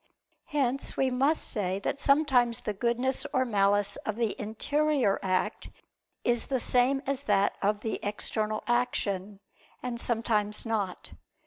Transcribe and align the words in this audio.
Hence 0.45 0.97
we 0.97 1.11
must 1.11 1.47
say 1.47 1.77
that 1.77 1.99
sometimes 2.01 2.61
the 2.61 2.73
goodness 2.73 3.27
or 3.33 3.45
malice 3.45 3.97
of 3.97 4.15
the 4.15 4.35
interior 4.41 5.19
act 5.21 5.69
is 6.23 6.47
the 6.47 6.59
same 6.59 7.03
as 7.05 7.21
that 7.29 7.55
of 7.61 7.81
the 7.81 7.99
external 8.01 8.63
action, 8.65 9.41
and 9.83 10.01
sometimes 10.01 10.65
not. 10.65 11.11